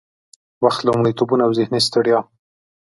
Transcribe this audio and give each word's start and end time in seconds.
وخت، 0.63 0.81
لومړيتوبونه 0.87 1.41
او 1.47 1.51
ذهني 1.59 1.79
ستړيا 1.87 2.19